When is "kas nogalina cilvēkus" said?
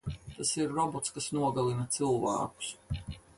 1.17-2.73